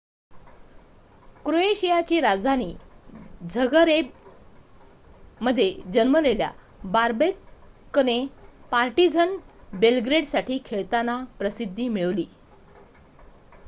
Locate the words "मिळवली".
11.87-12.25